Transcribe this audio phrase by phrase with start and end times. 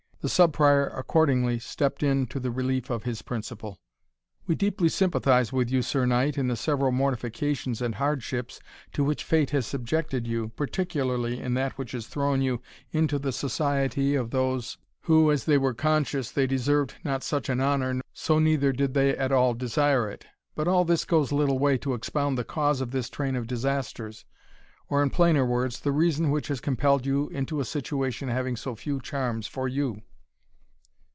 [0.21, 3.79] The Sub Prior accordingly stepped in to the relief of his principal.
[4.45, 8.59] "We deeply sympathize with you, Sir Knight, in the several mortifications and hardships
[8.93, 12.61] to which fate has subjected you, particularly in that which has thrown you
[12.91, 17.59] into the society of those, who, as they were conscious they deserved not such an
[17.59, 20.27] honour, so neither did they at all desire it.
[20.53, 24.23] But all this goes little way to expound the cause of this train of disasters,
[24.87, 28.75] or, in plainer words, the reason which has compelled you into a situation having so
[28.75, 30.03] few charms for you."